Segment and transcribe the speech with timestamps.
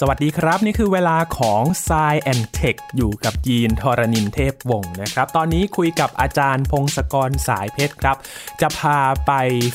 [0.00, 1.90] สวัสดีครับ นี่คือเวลาของ s ซ
[2.22, 8.16] แอนเทคอยู่กับยีนทรณินเทพวงศ์นะครับ ตอนนี้คุยกับอาจารย์พงศกรสายเพชรครับ
[8.60, 9.32] จะพาไป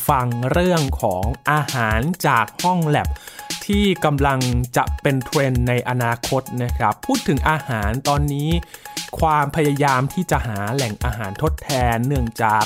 [0.09, 3.07] ฟังเรื่องของอาหารจากห้องแลบ
[3.65, 4.39] ที่กำลัง
[4.77, 8.49] จะเป็นเทรนในอนาคตนะครับ พูดถึงอาหารตอนนี้
[9.19, 12.63] ความพยายามที่จะหาแหล่งอาหารทดแทนเนื่องจาก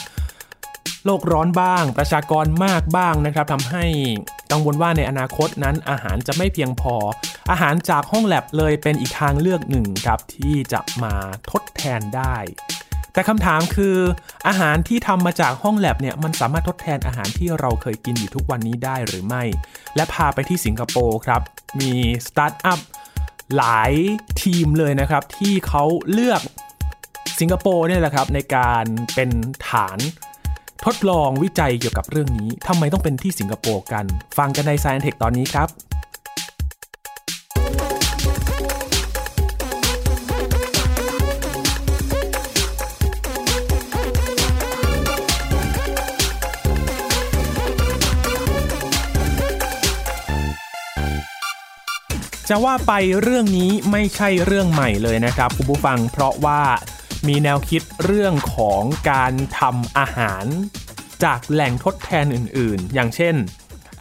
[1.05, 3.85] โลกร้อนบ้าง ประชากรมากบ้างนะครับทำให้
[4.53, 6.95] กังวลว่าในอนาคตนั้นอาหารจะไม่เพียงพอ
[7.51, 11.13] อาหารจากห้องแล็บเลยเป็นอีกทางเลือกหนึ่งครับที่จะมา
[11.51, 12.35] ทดแทนได้
[13.13, 13.97] แต่คำถามคือ
[14.47, 19.43] อาหารที่ทำมาจากห้องแล็บเนี่ยมันสามารถทดแทนอาหารที่เราเคยกินอยู่ทุกวันนี้ได้หรือไม่
[19.95, 21.41] และพาไปที่สิงคโปร์ครับ
[21.79, 21.93] มี
[22.27, 22.79] สตาร์ทอัพ
[23.57, 23.93] หลาย
[24.43, 26.41] ทีมเลยนะครับที่เขาเลือก
[27.39, 28.85] สิงคโปร์เนี่ยแหละครับในการ
[29.15, 29.29] เป็น
[29.69, 29.99] ฐาน
[30.85, 34.05] ทดลองวิจัยเกี่ยวกับเรื่องนี้ทำไมต้องเป็นที่สิงคโปร์กัน
[34.37, 35.69] ฟังกันใน Science Tech ตอนนี้ครับ
[52.49, 56.61] จะว่าไปเรื่องนี้ไม่ใช่เรื่องใหม่เลยนะครับคุณผู้ฟัง เพราะว่า
[57.29, 60.45] มีแนวคิดเรื่องของการทำอาหาร
[61.23, 63.35] จากแหล่งทดแทนอื่นๆ อย่างเช่น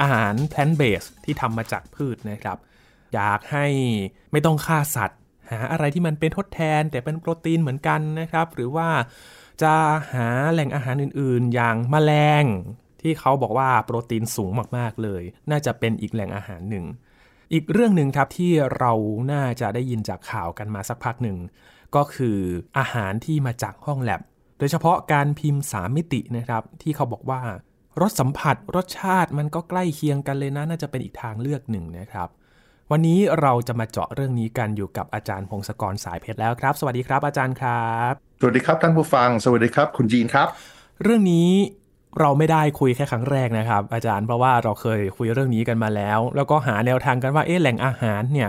[0.01, 2.59] อาหารแพลนเบสที่ทำมาจากพืชนะครับ
[3.15, 3.67] อยากให้
[4.33, 5.19] ไม่ต้องฆ่าสัตว์
[5.51, 8.89] หาอะไรที่มันเป็นทดแทน แต่เป็นโปรตีนเหมือนกันนะครับ หรือว่า
[9.63, 9.75] จะ
[10.13, 12.45] หาแหล่งอาหารอื่นๆ อย่างมแมลง
[13.03, 16.85] ที่เขาบอกว่าโปรตีนสูงมากๆเลย น่าจะเป็นอีกแหล่งอาหารหนึ่ง
[17.53, 18.93] อีกเรื่องหนึ่งครับที่เรา
[19.33, 21.39] น่าจะได้ยินจากข่าวกันมาสักพักหนึ่ง
[21.97, 22.39] ก็คือ
[22.79, 24.21] อาหารที่มาจากห้องแลบ
[24.59, 27.41] โดยเฉพาะการพิมพ์สามมิตินะครับ ที่เขาบอกว่า
[28.01, 32.29] รสสัมผัสรสชาติมันก็ใกล้เคียงกันเลยนะ น่าจะเป็นอีกทางเลือกหนึ่งนะครับ
[32.91, 40.49] วันนี้เราจะมาเจาะเรื่องนี้กันอยู่กับอาจารย์พงศกรสายเพชรแล้วครับ สวัสดีครับอาจารย์ครับ สวัสดีครับท่านผู้ฟัง สวัสดีครับ คุณจีนครับ
[41.03, 41.51] เรื่องนี้
[42.21, 48.49] เราไม่ได้คุยแค่ครั้งแรกนะครับ อาจารย์เพราะว่าเราเคยคุยเรื่องนี้กันมาแล้ว แล้วก็หาแนวทางกันว่าเอ๊ะแหล่งอาหารเนี่ย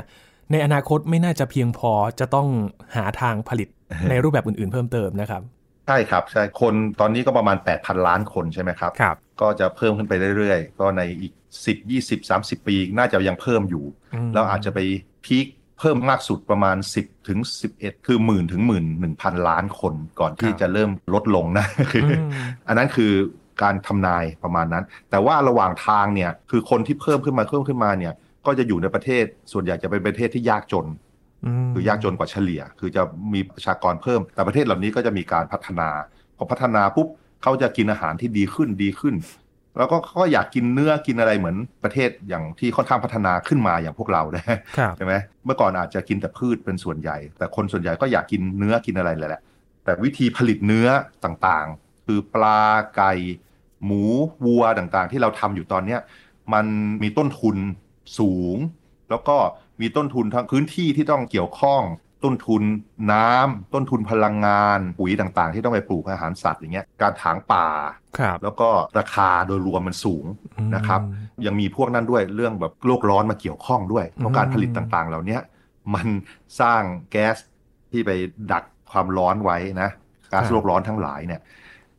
[0.52, 2.48] ในอนาคตไม่น่าจะเพียงพอจะต้อง
[2.96, 3.70] หาทางผลิต
[4.10, 5.42] ในรูปแบบอื่นๆ เพิ่มเติมนะครับ
[5.88, 11.34] ใช่ครับใช่คนตอนนี้ก็ประมาณ 8,000 ล้านคนใช่ไหมครับครับ ก็จะเพิ่มขึ้นไปเรื่อยๆ ก็ในอีก
[11.66, 11.78] 10
[12.22, 13.86] 20 30 ปีน่าจะยังเพิ่มอยู่
[14.34, 14.80] แล้วอาจจะไป
[15.26, 15.48] พีค
[15.80, 17.40] เพิ่มมากสุดประมาณ 10ถึง
[17.74, 22.04] 11 คือหมื่นถึงหมื่นหนึ่งพันล้านคนก่อนที่จะเริ่มลดลงนะคือ
[22.68, 23.12] อันนั้นคือ
[23.64, 28.14] การทำนายประมาณนั้น แต่ว่าระหว่างทางเนี่ยคือคนที่เพิ่มขึ้นมาเพิ่มขึ้นมาเนี่ย
[28.46, 30.88] ก็จะอยู่ในประเทศส่วนใหญ่จะเป็นประเทศที่ยากจน
[31.74, 33.02] คือยากจนกว่าเฉลี่ย คือจะ
[33.34, 35.90] มีประชากรเพิ่ม แต่ประเทศเหล่านี้ก็จะมีการพัฒนา
[36.38, 37.08] พอพัฒนาปุ๊บ
[37.44, 39.16] เขาจะกินอาหารที่ดีขึ้นดีขึ้น
[39.78, 44.22] แล้วก็เขาอยากกินเนื้อกินอะไรเหมือนประเทศอย่างที่ค่อนข้างพัฒนาขึ้นมาอย่างพวกเรา
[44.98, 45.14] ใช่ไหม
[45.46, 49.42] เมื่อก่อนอาจจะกินแต่พืชเป็นส่วนใหญ่ แต่คนส่วนใหญ่ก็อยากกินเนื้อกินอะไรแหละ
[49.84, 50.88] แต่วิธีผลิตเนื้อ
[51.26, 52.62] ต่างๆ คือปลา
[52.96, 53.14] ไก่
[53.86, 54.04] หมู
[54.46, 55.98] วัวต่างๆ ที่เราทำอยู่ตอนเนี้
[56.54, 56.66] มัน
[57.04, 57.58] มีต้นทุน
[58.20, 58.58] สูง
[59.10, 59.38] แล้วก็
[59.82, 61.82] มีต้นทุนทั้งพื้นที่ที่ต้องเกี่ยวข้อง
[62.24, 62.64] ต้นทุน
[63.12, 67.68] น้ำต้นทุนพลังงาน ปุ๋ยต่างๆ ที่ต้องไปปลูกอาหารสัตว์อย่างเงี้ยการถางป่า
[68.44, 68.70] แล้วก็
[69.00, 70.26] ราคาโดยรวมมันสูง
[70.76, 71.02] นะครับ
[71.46, 75.38] ยังมีพวกนั้นด้วยเรื่องแบบโลกร้อนมาเกี่ยวข้องด้วยเพราะการผลิตต่างๆ เหล่านี้
[75.96, 76.08] มัน
[76.62, 76.82] สร้าง
[77.12, 77.38] แก๊ส
[77.92, 78.12] ที่ไป
[78.52, 79.90] ดักความร้อนไว้นะ
[80.32, 81.42] ก๊าซโลกร้อนทั้งหลายเนี่ย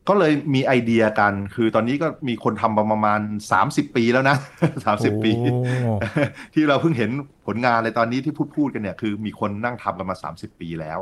[0.09, 3.19] ก็เลยมีไอเดียกัน คือตอนนี้ก็มีคนทำประมาณ
[3.59, 4.37] 30 ปีแล้วนะ
[4.79, 5.31] 30 ปี
[6.53, 7.09] ที่เราเพิ่งเห็น
[7.47, 10.99] ผลงานในตอนนี้ที่พูดพูดกันเนี่ยคือมีคนนั่งทำกันมา 30 ปีแล้ว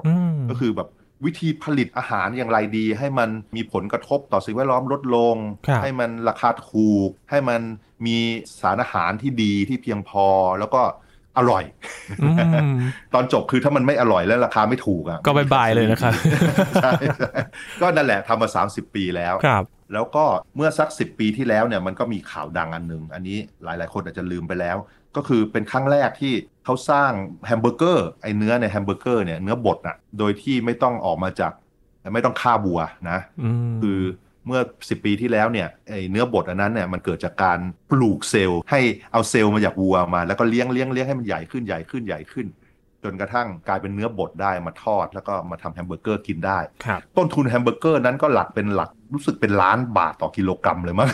[0.50, 0.90] ก็คือแบบ
[1.26, 5.36] วิธีผลิตอาหารอย่างไรดี ให้มันมีผลกระทบต่อสิ่งแวดล้อมลดลง
[5.82, 7.62] ให้มันราคาถูก ให้มัน
[8.06, 8.18] มี
[8.62, 10.28] สารอาหารที่ดีที่เพียงพอ
[10.60, 10.82] แล้วก็
[11.38, 11.64] อร่อย
[13.14, 16.14] ตอนจบคือถ้ามันไม่อร่อยแล้วราคาไม่ถูกอะก็ bye byeเลยนะครับ
[16.84, 16.92] ใช่
[17.82, 24.78] ก็นั่นแหละทำมาสามสิบปีแล้วครับแล้วก็เมื่อสักสิบปีที่แล้วเนี่ยมันก็มีข่าวดังอันหนึ่งอันนี้หลาย ๆ คนอาจจะลืมไปแล้ว
[25.16, 26.34] ก็คือเป็นครั้งแรกที่
[26.66, 27.12] เขาสร้าง
[27.46, 31.52] แฮมเบอร์เกอร์ไอ้เนื้อในแฮมเบอร์เกอร์เนี่ยเนื้อบดอะโดยที่ไม่ต้องออกมาจาก
[32.14, 32.80] ไม่ต้องฆ่าวัว
[33.10, 33.20] นะ
[33.82, 34.00] คือ
[34.48, 35.68] เมื่อ 10 ปีที่แล้วเนี่ย
[36.12, 37.60] เนื้อบดอันนั้นเนี่ยมันเกิดจากการ
[37.92, 38.82] ปลูกเซลล์ ให้
[39.12, 42.48] เอาเซลล์มาจากวัวมา แล้วก็เลี้ยงเลี้ยงเลี้ยงให้มันใหญ่ขึ้นใหญ่ขึ้นใหญ่ขึ้น
[43.04, 46.60] จนกระทั่งกลายเป็นเนื้อบดได้มาทอด แล้วก็มาทำแฮมเบอร์เกอร์กินได้
[47.18, 51.10] ต้นทุนแฮมเบอร์เกอร์นั้นก็หลักเป็นหลักรู้สึกเป็นล้านบาทต่อกิโลกรัมเลยมั้ง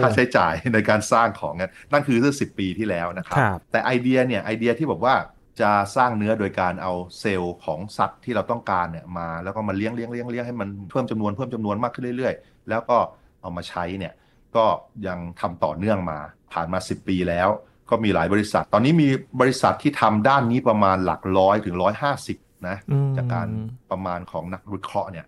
[0.00, 3.38] ค่าใช้จ่ายในการสร้างของนั้นนั่นคือเมื่อสิบปีที่แล้วนะครับ
[3.72, 5.14] แต่ไอเดียเนี่ยไอเดียที่บอกว่า
[5.60, 12.96] จะสร้างเนื้อโดยการเอาเซลล์ของสัตว์ที่เราต้องการเนี่ยมา แล้วก็มาเลี้ยงเลี้ยงเลี้ยงเลี้ยงให้มันเพิ่มจำนวนเพิ่มจำนวนมากขึ้นเรื่อยๆ แล้วก็
[13.40, 14.12] เอามาใช้เนี่ย
[14.56, 14.64] ก็
[15.06, 16.18] ยังทำต่อเนื่องมา
[16.52, 17.48] ผ่านมา 10 ปีแล้ว
[17.90, 19.08] ก็มีหลายบริษัท ตอนนี้มี
[19.40, 22.76] บริษัทที่ทำด้านนี้ประมาณหลักร้อยถึงร้อยห้าสิบนะ
[23.16, 23.48] จากการ
[23.90, 25.26] ประมาณของนักวิเคราะห์เนี่ย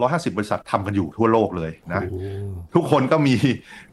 [0.00, 2.18] ร้อยห้าสิบบริษัททำกันอยู่ทั่วโลกเลยนะโอ้
[2.74, 3.34] ทุกคนก็มี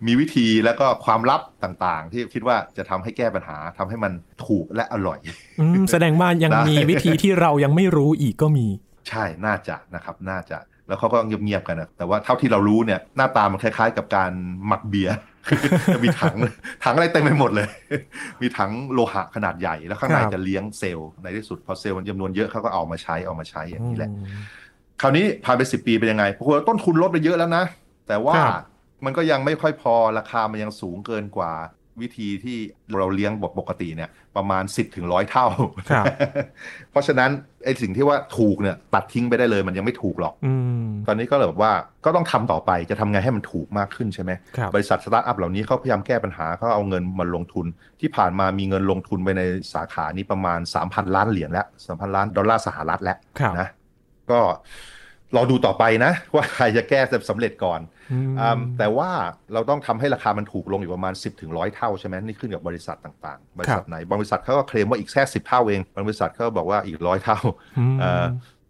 [0.05, 4.11] มีวิธีแล้วก็ความลับต่างๆ ที่คิดว่าจะทำให้แก้ปัญหาทำให้มัน
[4.47, 5.19] ถูกและอร่อย
[5.59, 8.67] อืมแสดงว่ายังได้มีวิธีที่เรายังไม่รู้อีกก็มี
[9.09, 10.57] ใช่น่าจะนะครับน่าจะ
[10.87, 14.31] แล้วเขาก็เงียบๆกันนะแต่ว่าเท่าที่เรารู้เนี่ยหน้าตามันคล้ายๆ กับการ
[14.67, 15.15] หมักเบียร์
[15.95, 16.35] จะมีถัง
[16.83, 17.67] ถังอะไรเต็มไปหมดเลย
[18.41, 24.41] มีถังโลหะขนาดใหญ่แล้วข้างในครับจะเลี้ยงเซลล์ในที่สุดพอเซลล์มันจำนวนเยอะเขาก็เอามาใช้เอามาใช้อย่างนี้แหละอืม
[25.01, 27.63] คราวนี้ผ่านไปสิปีเป็นยังไงปรากฏว่าต้นทุนลดไปเยอะแล้วนะ
[28.07, 28.63] แต่ว่าครับ
[29.05, 31.53] มันก็ยังไม่ค่อยพอราคามันยังสูงเกินกว่า
[32.01, 32.57] วิธีที่
[32.97, 35.45] เราเลี้ยงปกติเนี่ยประมาณ 10ถึงร้อยเท่า
[35.91, 36.05] ครับ
[36.91, 37.29] เพราะฉะนั้น
[37.65, 40.53] ไอ้สิ่งที่ว่าถูกเนี่ยตัดทิ้งไปได้เลยมันยังไม่ถูกหรอกอื
[40.85, 41.71] มตอนนี้ก็เลยแบบว่า
[42.05, 47.65] ก็ต้องทำต่อไปจะทำไงให้มันถูกมากขึ้นใช่ไหมครับบริษัทสตาร์ทอัพเหล่านี้เขาพยายามแก้ปัญหาเขาเอาเงินมาลงทุน
[47.99, 49.41] ที่ผ่านมามีเงินลงทุนไปใน
[49.73, 53.67] สาขานี้ประมาณ 3,000 ล้านเหรียญแล้ว3,000 ล้านดอลลาร์สหรัฐแล้วครับนะ
[54.31, 54.39] ก็
[55.35, 56.99] รอดูต่อไปนะ ว่าใครจะแก้
[57.29, 57.79] สำเร็จก่อน
[58.11, 59.09] อืมอืมแต่ว่า
[59.53, 67.39] เราต้องทำให้ราคามันถูกลงอยู่ประมาณ 10 ถึงร้อยเท่าใช่ไหมนี่ขึ้นกับบริษัทต่างๆ บริษัทไหนบางบริษัทเขาก็เคลมว่าอีกแค่สิบเท่าเองบางบริษัทเขาก็บอกว่าอีกร้อยเท่า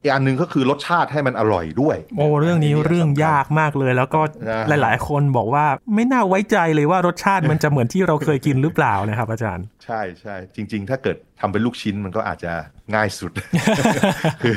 [0.04, 5.66] อืมเอ่ออีกอันหนึ่งก็คือรสชาติให้มันอร่อยด้วย โอ้เรื่องนี้เรื่องยากมากเลย แล้วก็นะหลาย ๆ คนบอกว่า
[5.96, 12.52] ไม่น่าไว้ใจเลยว่ารสชาติมันจะเหมือนที่เราเคยกินหรือเปล่านะครับ อาจารย์ ใช่ใช่จริง ๆ ถ้าเกิดทำเป็นลูกชิ้นมันก็อาจจะ
[12.96, 13.32] ง่ายสุด
[14.42, 14.56] คือ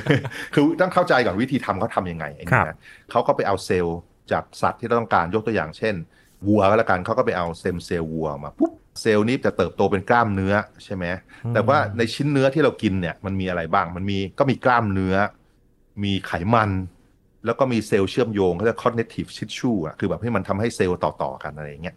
[0.55, 2.77] คือต้องเข้าใจก่อนวิธีทำเขาทำยังไงไอ้ครันี่บนะ
[3.11, 3.99] เขาก็ไปเอาเซลล์
[4.33, 5.95] จากสัตว์ที่เราต้องการยกตัวอย่างเช่น
[6.49, 10.55] วัวก็แล้วกันเขาก็ไปเอาเซมเซลล์วัวมาปุ๊บ เซลล์นี้จะเติบโตเป็นกล้ามเนื้อ
[10.85, 11.05] ใช่ไหม
[11.55, 15.15] แต่ว่าในชิ้นเนื้อที่เรากินเนี่ยมันมีอะไรบ้าง มันมีก็มีกล้ามเนื้อ
[16.05, 16.71] มีไขมัน
[17.47, 21.97] แล้วก็มีเซลล์เชื่อมโยงเขาเรียก connective tissue อะคือแบบให้มันทำให้เซลล์ต่อๆกันอะไรอย่างเงี้ย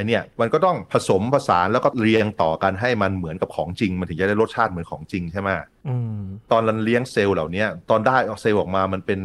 [0.00, 5.48] ครับไอเนี่ยมันก็ต้องผสมผสานแล้วก็เรียงต่อกันให้มันเหมือนกับของจริง มันถึงจะได้รสชาติเหมือนของจริงใช่ไหม
[5.88, 6.20] อืม
[6.50, 9.20] ตอนเราเลี้ยงเซลล์เหล่านี้ตอนได้ออกเซลล์ออกมามันเป็น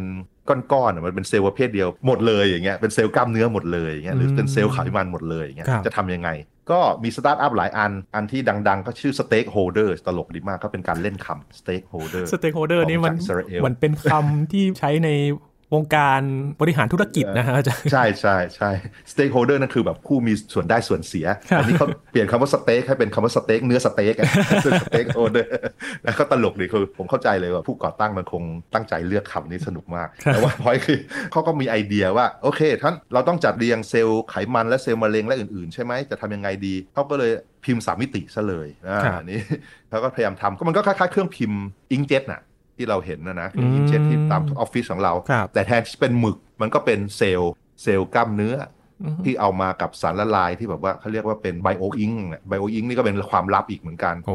[0.48, 6.28] ก้อนๆอะมันเป็นเซลล์ประเภทเดียวหมดเลยอย่างเงี้ยเป็นเซลล์กล้ามเนื้อหมดเลยอย่างเงี้ยหรือเป็นเซลล์ไขมันหมดเลยอย่างเงี้ยครับจะทำยังไง
[6.70, 15.08] ก็มีสตาร์ทอัพหลายอัน อันที่ดังๆ ก็ชื่อ Steakholder ตลกดีมากก็เป็นการเล่นคำ stakeholder Steakholder นี่มันของจากอิสราเอลมันเป็นคำที่ใช้ใน
[15.74, 16.20] วงการ
[16.60, 18.70] บริหารธุรกิจนะฮะอาจารย์ใช่ใช่ใช่
[19.10, 24.28] stakeholder นั่นคือแบบผู้มีส่วนได้ส่วนเสียครับอันนี้เขาเปลี่ยนคำว่า stake ให้เป็นคำว่าสเต็กเนื้อสเต็กอะ
[24.82, 25.58] Steakholder
[26.04, 28.42] แล้วก็ตลกดีคือผมเข้าใจเลยว่าผู้ก่อตั้งมันคง
[28.74, 30.98] ตั้งใจเลือกคำนี้สนุกมาก แต่ว่าพอยคือ
[31.32, 37.30] เขาก็มีไอเดียว่า โอเคท่านเราต้องจัดเรียงเซลล์ไขมันและเซลล์มะเร็งและอื่นๆ ใช่ไหมจะทำยังไงดีเขาก็เลย
[37.64, 39.40] พิมพ์สามมิติซะเลยอ่าครับอันนี้
[39.90, 41.60] เขาก็พยายามทำก็มันก็คล้ายๆเครื่องพิมพ์
[41.92, 42.40] inkjet น่ะ
[42.76, 47.52] ที่เราเห็นนะนะอืม inkjet ที่ตามออฟฟิศของเราครับแต่แทนที่จะเป็นหมึกมันก็เป็นเซลล์
[47.82, 48.68] เซลล์กล้ามเนื้ออม
[49.24, 52.12] ที่เอามากับสารละลายที่แบบว่าเขาเรียกว่าเป็น bio-ink
[52.48, 54.34] bio-ink นี่ก็เป็นความลับอีกเหมือนกันโอ้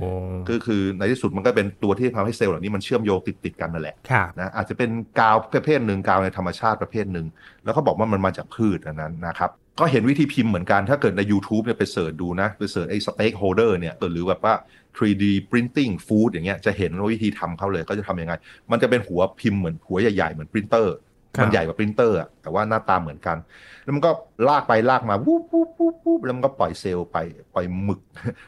[0.50, 7.28] ก็คือในที่สุดมันก็เป็นตัวที่ทำให้เซลล์เหล่านี้มันเชื่อมโยงติดติดๆกันนั่นแหละครับนะอาจจะเป็นกาวประเภทหนึ่งกาวในธรรมชาติประเภทหนึ่ง
[7.64, 14.54] แล้วเขาบอกว่ามันมาจากพืชอันนั้นนะครับก็เห็นวิธีพิมพ์เหมือนกัน ถ้าเกิดใน YouTube เนี่ยไป search ดูนะ ไป search ไอ้ Steakholder เนี่ยหรือแบบว่า
[14.98, 18.34] 3D printing food อย่างเงี้ยจะเห็นว่าวิธีทำเขาเลยเขาจะทำยังไง
[18.72, 21.11] มันจะเป็นหัวพิมพ์เหมือนหัวใหญ่ๆ เหมือนปรินเตอร์ครับ
[21.42, 23.38] มันใหญ่กว่าปรินเตอร์อะแต่ว่าหน้าตาเหมือนกัน
[23.84, 24.12] แล้วมันก็
[24.48, 27.18] ลากไปลากมาวูบวูบวูบวูบแล้วมันก็ปล่อยเซลล์ไป
[27.54, 28.02] ปล่อยหมึก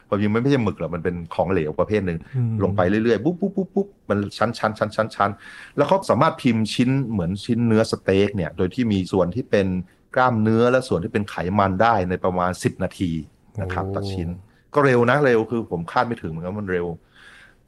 [0.08, 5.30] ความจริงมันไม่ใช่หมึกหรอกมันเป็นของเหลวประเภทหนึ่งอืมลงไปเรื่อยๆปุ๊บปุ๊บปุ๊บปุ๊บมันชั้นชั้นชั้นชั้นชั้น
[5.76, 9.66] แล้วเขาสามารถพิมพ์ชิ้นเหมือนชิ้นเนื้อสเต็กเนี่ย โดยที่มีส่วนที่เป็น
[10.16, 13.10] กล้ามเนื้อและส่วนที่เป็นไขมันได้ในประมาณ 10 นาที
[13.62, 14.28] นะครับโอ้ต่อชิ้น
[14.74, 16.86] ก็เร็วนะเร็วคือผมคาดไม่ถึงเหมือนกันว่ามันเร็ว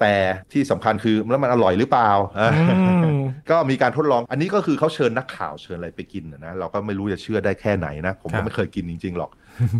[0.00, 0.14] แต่
[0.52, 3.18] ที่สำคัญคือแล้วมันอร่อยหรือเปล่าอะอืม
[3.50, 9.30] ก็มีการทดลอง อันนี้ก็คือเขาเชิญนักข่าวเชิญอะไรไปกินนะนะเราก็ไม่รู้จะเชื่อได้แค่ไหนนะ ผมครัก็บไม่เคยกินจริงๆหรอก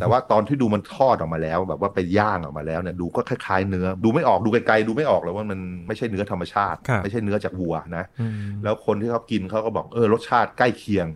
[0.00, 11.06] แต่ว่าตอนที่ดูมันทอดออกมาแล้ว แบบว่าไปย่างออกมาแล้วเนี่ยดูก็คล้ายๆเนื้อ ดูไม่ออกดูไกลๆดูไม่ออกเลยว่ามันไม่ใช่เนื้อธรรมชาติครับไม่ใช่เนื้อจากวัวนะอืมแล้วคนที่เขากินเขาก็บอกเออรสชาติใกล้เคียง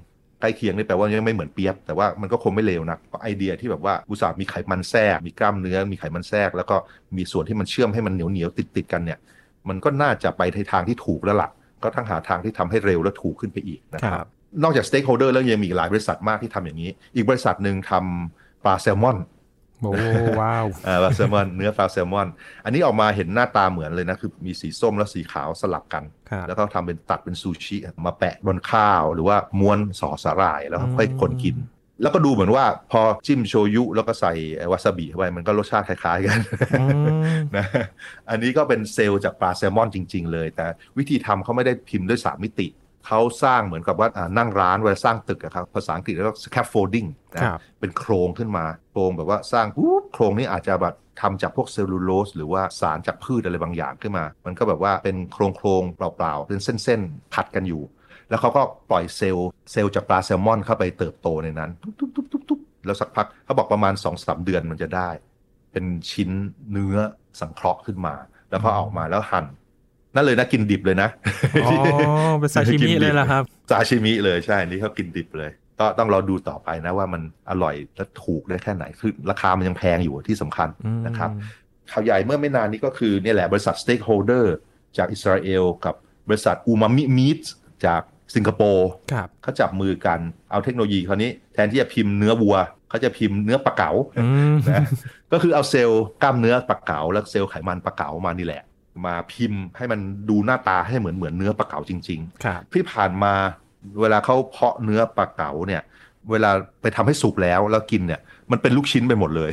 [0.40, 6.76] ใกล้เคียงนี่แปลว่ายังไม่เหมือนเปียบ แต่ว่ามันก็คงไม่เลวนะไอเดียที่แบบว่าอุตส่าห์มีไขมันแทรก มีกล้ามเนื้อ มีไขมันแทรก แล้วก็
[7.16, 9.18] มีส่วนที่มันเชื่อมให้มันเหนียวเหนียวติดติดๆกันเนี่ย
[9.68, 11.50] มันก็น่าจะไปในทางที่ถูกแล้วล่ะ
[11.82, 14.28] ก็ทั้งหาทางที่ทำให้เร็วและถูกขึ้นไปอีกนะคครัรับบ
[14.62, 19.18] นอกจาก stakeholder แล้วยังมีอีกหลายบริษัทมากที่ทำอย่างนี้ อีกบริษัทหนึ่งทำปลาแซลมอน
[19.80, 19.90] โอ้
[20.40, 22.28] ว้าวเอ่อปลาแซลมอนเนื้อปลาแซลมอน
[22.64, 31.56] อันนี้ออกมาเห็นหน้าตาเหมือนเลยนะ คือมีสีส้มและสีขาวสลับกันครับแล้วก็ทำเป็นตัดเป็นซูชิ มาแปะบนข้าว หรือว่าม้วนสอสาหร่ายแล้วค่อยคนกิน
[32.02, 34.32] แล้วก็ดูเหมือนว่าพอจิ้มโชยุแล้วก็ใส่
[34.70, 36.38] วาซาบิเข้าไปมันก็รสชาติคล้ายๆกัน
[36.80, 36.84] อื
[37.36, 37.66] มนะ
[38.30, 40.66] อันนี้ก็เป็นเซลล์จากปลาแซลมอนจริง ๆ เลย แต่
[40.98, 42.66] วิธีทำเขาไม่ได้พิมพ์ด้วยสามมิติ
[43.06, 47.42] เขาสร้างเหมือนกับว่านั่งร้านเวลาสร้างตึกอะครับภาษาอังกฤษเรียกว่า scaffolding นะ
[47.80, 57.82] เป็นโครงขึ้นมาโครงแบบว่าสร้างปุ๊บโครงนี้อาจจะแบบทำจากพวกเซลลูโลสหรือว่าสารจากพืชอะไรบางอย่างขึ้นมา มันก็แบบว่าเป็นโครงโครงเปล่าๆ เป็นเส้นๆผัดกันอยู่
[58.28, 65.10] แล้วเขาก็ปล่อยเซลล์เซลล์จากปลาแซลมอนเข้าไปเติบโตในนั้นทุบๆๆๆแล้วสักพักเขาบอกประมาณ2อสเดือนมันจะได้
[65.72, 66.30] เป็นชิ้น
[66.70, 66.96] เนื้อ
[67.40, 68.14] สังเคราะห์ขึ้นมา
[68.50, 69.46] แล้วพอออกมาแล้วหั่น
[70.14, 71.08] นั่นเลยนะกินดิบเลยนะ
[71.64, 75.50] อ๋อเป็นซาชิมิเลยล่ะครับซาชิมิเลยใช่นี่เขากินดิบเลย
[75.80, 80.68] ก็ต้องรอดูต่อไปนะว่ามันอร่อยและถูกได้แค่ไหนคือราคามันยังแพงอยู่ที่สำคัญ
[81.06, 81.30] นะครับ
[81.90, 84.56] ข่าวใหญ่เมื่อไม่นานนี้ก็คือเนี่ยแหละบริษัท Steakholder
[84.98, 85.94] จากอิสราเอลกับ
[86.28, 87.40] บริษัท Umami Meats
[87.86, 88.02] จาก
[88.34, 88.88] สิงคโปร์
[89.42, 90.18] เขาจับมือกัน
[90.50, 92.56] เอาเทคโนโลยีคราวนี้แทนที่จะพิมพ์เนื้อวัว
[92.88, 93.90] เขาจะพิมพ์เนื้อปลาเก๋า
[94.68, 94.84] นะ
[95.32, 98.62] ก็คือเอาเซลล์กล้ามเนื้อปลาเก๋าแล้วเซลล์ไขมันปลาเก๋ามานี่แหละ
[99.04, 103.34] มาพิมพ์ให้มันดูหน้าตาให้เหมือนเหมือนเนื้อปลาเก๋าจริงๆที่ผ่านมา
[104.00, 105.82] เวลาเขาเพาะเนื้อปลาเก๋าเนี่ย
[106.30, 108.20] เวลาไปทำให้สุกแล้วแล้วกินเนี่ย
[108.50, 109.52] มันเป็นลูกชิ้นไปหมดเลย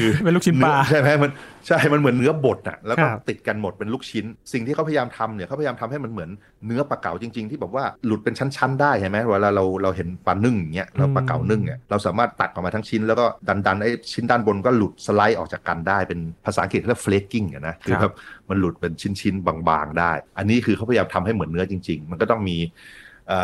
[0.00, 1.30] คือเป็นลูกชิ้นปลาใช่ไหมมัน
[1.66, 6.30] ใช่มันเหมือนเนื้อบดอะแล้วก็ติดกันหมดเป็นลูกชิ้น สิ่งที่เขาพยายามทำเนี่ยเขาพยายามทำให้มันเหมือน
[6.66, 18.12] เนื้อปลาเก๋าจริง ๆ ที่แบบว่าหลุดเป็นชั้นๆได้ใช่ไหมเวลาเราเราเห็นปลานึ่งอย่างเงี้ยเราปลาเก๋านึ่งเนี่ยเราสามารถตัดออกมาทั้งชิ้นแล้วก็ดันดันไอ้ชิ้นด้านบนก็หลุดสไลด์ออกจากกันได้เป็นภาษาอังกฤษเรียก flaking อะนะคือแบบ
[18.48, 22.58] มันหลุดเป็นชิ้นๆบางๆได้ อันนี้คือเขาพยายามทำให้เหมือนเนื้อจริง ๆ มันก็ต้องมี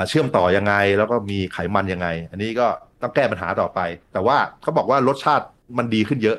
[0.08, 2.66] เชื่อมต่อยังไงแล้วก็มีไขมันยังไง อันนี้ก็
[3.02, 3.80] ต้องแก้ปัญหาต่อไป
[4.12, 5.46] แต่ว่าเขาบอกว่ารสชาติ
[5.78, 6.38] มันดีขึ้นเยอะ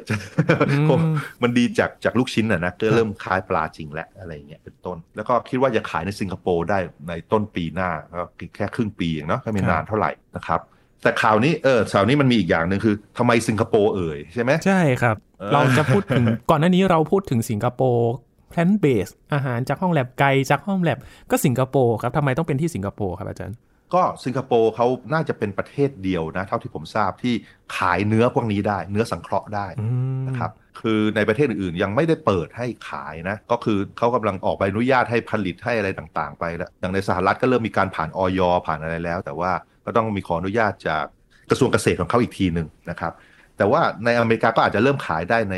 [1.43, 8.23] มันดีจากจากลูกชิ้นอะนะก็เริ่มคล้ายปลาจริงแล้วอะไรเงี้ยเป็นต้น แล้วก็คิดว่าจะขายในสิงคโปร์ได้ในต้นปีหน้าก็
[8.55, 10.59] แค่ครึ่งปีเองเนาะก็ไม่นานเท่าไหร่นะครับ
[11.03, 15.15] แต่ข่าวนี้เออข่าวนี้มันมีอีกอย่างหนึ่งคือทำไมสิงคโปร์เอ่ยใช่ไหมใช่ครับ
[15.53, 18.11] เราจะพูดถึงก่อนหน้านี้เราพูดถึงสิงคโปร์
[18.50, 21.00] plant-based อาหารจากห้องแล็บไก่จากห้องแล็บ
[21.31, 23.57] ก็สิงคโปร์ครับทำไมต้องเป็นที่สิงคโปร์ครับอาจารย์
[23.93, 27.33] ก็สิงคโปร์เขาน่าจะเป็นประเทศเดียวนะเท่าที่ผมทราบที่
[27.77, 29.67] ขายเนื้อพวกนี้ได้ เนื้อสังเคราะห์ได้
[30.27, 39.51] นะครับคือในประเทศอื่นๆยังไม่ได้เปิดให้ขายนะ ก็คือเขากำลังออกใบอนุญาตให้ผลิตให้อะไรต่างๆ ไปแล้วอย่างในสหรัฐก็เริ่มมีการผ่านออยผ่านอะไรแล้ว แต่ว่า
[39.86, 41.05] ก็ต้องมีขออนุญาตจาก
[41.50, 43.13] กระทรวงเกษตรของเขาอีกทีหนึ่งนะครับ
[43.57, 45.55] แต่ว่าในอเมริกาก็อาจจะเริ่มขายได้ใน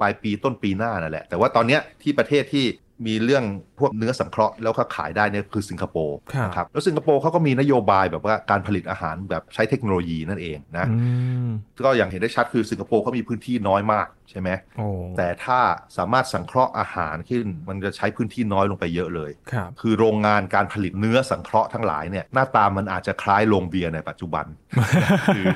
[0.00, 2.64] ปลายปีต้นปีหน้านั่นแหละ แต่ว่าตอนนี้ที่ประเทศที่
[3.06, 3.44] มีเรื่อง
[3.78, 6.18] พวกเนื้อสังเคราะห์แล้วก็ขายได้เนี่ยคือสิงคโปร์
[6.56, 10.86] ครับแล้วสิงคโปร์เขาก็มีนโยบายแบบว่าการผลิตอาหารแบบใช้เทคโนโลยีนั่นเองนะ
[11.84, 14.48] ก็อย่างเห็นได้ชัดคือสิงคโปร์เขามีพื้นที่น้อยมากใช่ไหม
[15.16, 15.58] แต่ถ้า
[15.96, 24.46] สามารถสังเคราะห์อาหารขึ้น มันจะใช้พื้นที่น้อยลงไปเยอะเลยคคือโรงงานการผลิตเนื้อสังเคราะห์ทั้งหลายเนี่ยหน้าตามันอาจจะคล้ายโรงเบียร์ในปัจจุบัน
[25.36, 25.46] คือ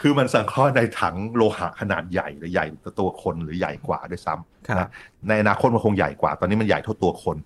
[0.00, 2.66] คือมันสังเคราะห์ในถังโลหะขนาดใหญ่หรือใหญ่
[2.98, 4.88] ตัวคนหรือใหญ่กว่าด้วยซ้ำนะ
[5.28, 7.36] ในอนาคตมันคงใหญ่กว่า ตอนนี้มันใหญ่เท่าตัวคน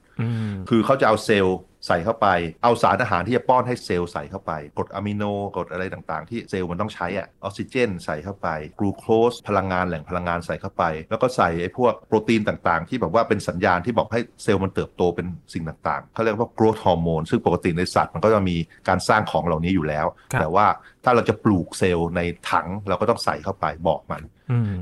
[0.68, 2.28] คือเขาจะเอาเซลล์ใส่เข้าไป
[2.62, 18.56] เอาสารอาหารที่จะป้อนให้เซลล์ใส่เข้าไปกรดอะมิโนกรดอะไรต่างๆ ที่เซลล์มันต้องใช้อะออกซิเจน ใส่เข้าไปกลูโคสพลังงานแหล่งพลังงานใส่เข้าไป แล้วก็ใส่ไอ้พวกโปรตีนต่างๆ ที่แบบว่าเป็นสัญญาณที่บอกให้เซลล์มันเติบโตเป็นสิ่งต่างๆเขาเรียกว่า growth hormone ซึ่งปกติในสัตว์มันก็จะมี
[18.88, 20.06] การสร้างของเหล่านี้อยู่แล้ว
[20.40, 20.66] แต่ว่า
[21.04, 24.22] ถ้าเราจะปลูกเซลล์ในถังเราก็ต้องใส่เข้าไปบอกมัน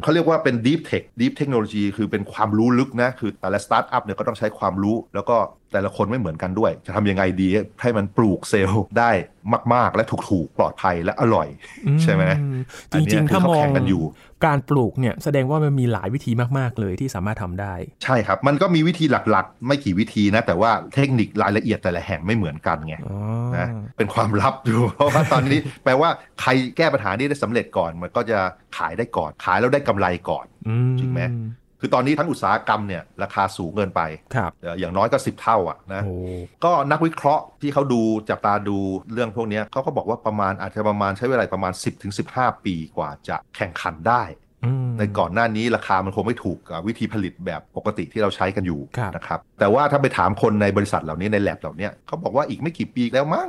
[0.02, 5.36] เขาเรียกว่าเป็น deep tech deep technology คือเป็นความรู้ลึกนะ คือแต่ละสตาร์ทอัพเนี่ยก็ต้องใช้ความรู้ แล้วก็
[5.74, 7.48] แต่ละคนไม่เหมือนกันด้วย จะทำยังไงดี
[7.82, 9.10] ให้มันปลูกเซลล์ได้
[9.74, 11.48] มาก ๆ และถูกๆ ปลอดภัยและอร่อย
[12.02, 12.24] ใช่ไหม
[12.92, 14.02] จริงๆถ้ามองกันอยู่
[14.46, 22.94] การปลูกเนี่ยแสดงว่ามันมีหลายวิธีมาก ๆ เลยที่สามารถทำได้ ใช่ครับ มันก็มีวิธีหลักๆ ไม่กี่วิธีนะ แต่ว่าเทคนิครายละเอียดแต่ละแห่งไม่เหมือนกันไง
[23.56, 26.08] นะเป็นความลับอยู่เพราะว่าตอนนี้แปลว่า
[26.40, 28.38] ใครแก้ปัญหานี้ได้สำเร็จก่อนมันก็จะ
[28.76, 30.46] ขายได้ก่อนขายแล้วได้กำไรก่อน
[31.00, 31.22] จริงไหม
[31.84, 34.00] คือตอนนี้ทั้งอุตสาหกรรมเนี่ยราคาสูงเกินไป
[34.78, 36.02] อย่างน้อยก็สิบเท่าอะนะ
[36.64, 38.76] ก็นักวิเคราะห์ที่เขาดูจับตาดู
[39.12, 41.72] เรื่องพวกนี้เขาก็บอกว่าประมาณอาจจะประมาณใช้เวลาประมาณ
[42.18, 44.22] 10-15 ปีกว่าจะแข่งขันได้
[44.98, 48.80] ในก่อนหน้านี้ราคามันคงไม่ถูกกับวิธีผลิตแบบปกติที่เราใช้กันอยู่
[49.16, 53.48] นะครับแต่ว่าถ้าไปถามคนในบริษัทเหล่านี้ในแลบเหล่านี้เขาบอกว่าอีกไม่กี่ปีแล้วมั้ง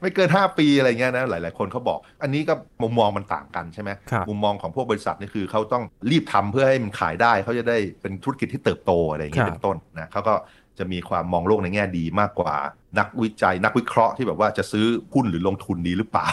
[0.00, 3.90] ไม่เกิน 5 ปีอะไรเงี้ยนะหลาย ๆ คนเขาบอก อันนี้ก็มุมมองมันต่างกันใช่ไหม
[4.28, 10.34] มุมมองของพวกบริษัทนี่คือเขาต้องรีบทำเพื่อให้มันขายได้เขาจะได้เป็นธุรกิจที่เติบโตอะไรอย่างเงี้ยเป็นต้นนะเขาก็
[10.78, 12.54] จะมีความมองโลกในแง่ดีมากกว่า
[12.98, 16.28] นักวิจัยนักวิเคราะห์ที่แบบว่าจะซื้อหุ้นหรือลงทุนดีหรือเปล่า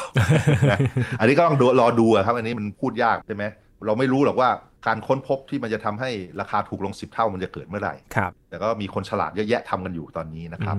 [1.19, 3.43] อันนี้ก็ต้องรอดูครับ อันนี้มันพูดยากใช่ไหม
[3.86, 4.50] เราไม่รู้หรอกว่า
[4.88, 10.77] การค้นพบที่มันจะทำให้ราคาถูกลงสิบเท่ามันจะเกิดเมื่อไหร่ครับแต่ก็มีคนฉลาดเยอะแยะทำกันอยู่ตอนนี้นะครับ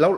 [0.00, 0.10] แล้ว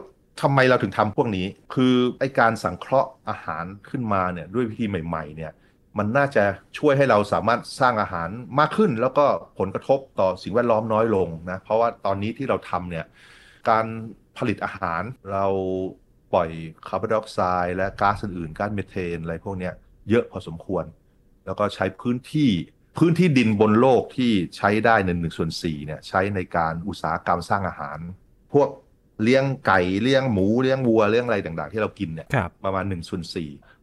[0.42, 5.52] ทำไมเราถึงทำพวกนี้ คือไอการสังเคราะห์อาหารขึ้นมาเนี่ยด้วยวิธีใหม่ ๆ เนี่ย
[5.98, 6.44] มันน่าจะ
[6.78, 9.26] ช่วยให้เราสามารถสร้างอาหารมากขึ้น แล้วก็
[9.58, 13.04] ผลกระทบต่อสิ่งแวดล้อมน้อยลงนะเพราะว่าตอนนี้ที่เราทำเนี่ย
[13.68, 13.86] การ
[14.38, 15.46] ผลิตอาหารเรา
[16.32, 16.48] ปล่อย
[16.88, 19.74] คาร์บอนไดออกไซด์และก๊าซอื่นๆก๊าซเมเทนอะไรพวกเนี้ย
[20.10, 20.84] เยอะพอสมควร
[21.46, 22.50] แล้วก็ใช้พื้นที่
[22.98, 27.98] พื้นที่ดินบนโลกที่ใช้ได้ในหนึ่งส่วนสี่เนี่ยใช้ในการอุตสาหกรรมสร้างอาหาร
[28.52, 28.68] พวก
[29.22, 33.36] เลี้ยงไก่เลี้ยงหมูเลี้ยงวัวเลี้ยงอะไรต่างๆ ที่เรากินเนี่ยครับประมาณ1นส่วนส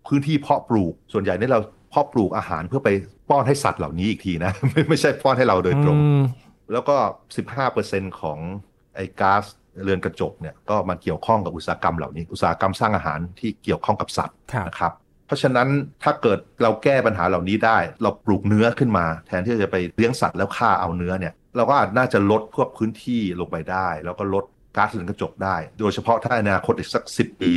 [0.07, 2.89] พื้นที่เพาะปลูกส่วนใหญ่เนี่ยเราเพาะปลูกอาหารเพื่อไป
[3.29, 6.21] ป้อนให้สัตว์เหล่านี้อีกทีนะ ไม่ไม่ใช่ป้อนให้เราโดยตรงอืม
[6.71, 6.95] แล้วก็
[7.57, 8.39] 15%ของ
[8.95, 9.43] ไอ้ก๊าซ
[9.83, 14.93] เรือนกระจกเนี่ยก็มาเกี่ยวข้องกับอุตสาหกรรมเหล่านี้ อุตสาหกรรมสร้างอาหารที่เกี่ยวข้องกับสัตว์ครับนะครับ
[15.27, 15.67] เพราะฉะนั้น
[16.03, 24.45] ถ้าเกิดเราแก้ปัญหาเหล่านี้ได้ เราปลูกเนื้อขึ้นมา แทนที่จะไปเลี้ยงสัตว์แล้วฆ่าเอาเนื้อเนี่ยเราก็อาจน่าจะลดพวกพื้นที่ลงไปได้ แล้วก็ลด
[24.77, 27.51] ก๊าซเรือนกระจกได้ โดยเฉพาะถ้าในอนาคตอีกสักสิปี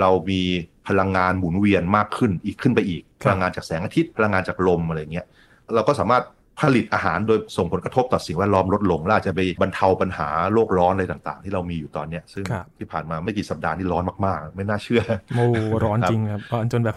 [0.00, 0.40] เรามี
[0.88, 5.26] พลังงานหมุนเวียนมากขึ้นอีกขึ้นไปอีกค พลังงานจากแสงอาทิตย์พลังงานจากลมอะไรเงี้ย
[5.74, 6.22] เราก็สามารถ
[6.60, 15.02] ผลิตอาหารโดยส่งผลกระทบต่อสิ่งแวดล้อมลดลงและอาจจะไปบรรเทาปัญหาโลกร้อนอะไรต่างๆ ที่เรามีอยู่ตอนเนี้ยซึ่งครับที่ผ่านมาไม่กี่สัปดาห์นี่ร้อนมากๆ ไม่น่าเชื่อ
[15.34, 15.44] โอ้
[15.84, 16.96] ร้อนจริงครับร้อนจนแบบ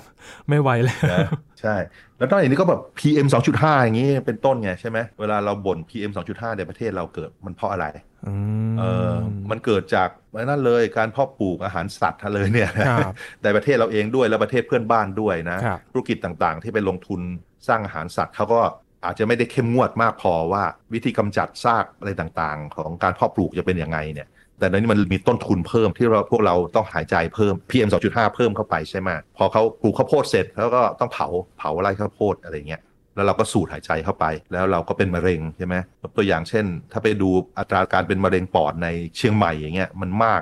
[0.50, 1.20] ไม่ไหวแล้วนะ
[1.62, 1.76] ใช่
[2.18, 7.86] แล้วนอกจากนี้ก็แบบ PM 2.5 อย่างนี้เป็นต้นไงใช่ไหมเวลาเราบ่น PM 2.5 ในประเทศเราเกิดมันเพราะอะไร
[8.28, 8.34] อื
[8.80, 9.14] เออ
[9.52, 10.10] มันเกิดจาก
[10.44, 17.22] นั่นเลยการเพาะปลูกอาหารสัตว์เลยเนี่ยครับในประเทศเราเองด้วยและประเทศเพื่อนบ้านด้วยนะครับธุรกิจต่างๆ ที่ไปลงทุน
[17.68, 18.62] สร้างอาหารสัตว์เขาก็
[19.06, 20.64] อาจจะไม่ได้เข้มงวดมากพอว่า
[20.94, 24.28] วิธีกำจัดซากอะไรต่างๆ ของการเพาะปลูกจะเป็นยังไงเนี่ย
[24.60, 31.28] แต่ในนี้มันมีต้นทุนเพิ่มที่เราพวกเราต้องหายใจเพิ่ม PM 2.5 เพิ่มเข้าไปใช่ไหมพอเขาปลูกข้าวโพดเสร็จเขาก็ต้องเผา
[31.58, 32.82] เผาไร่ข้าวโพดอะไรเงี้ย
[33.16, 35.76] แล้วเราก็สูดหายใจเข้าไป แล้วเราก็เป็นมะเร็งใช่ไหม
[36.16, 38.88] ตัวอย่างเช่น ถ้าไปดูอัตราการเป็นมะเร็งปอดใน
[39.18, 40.42] เชียงใหม่อย่างเงี้ยมันมาก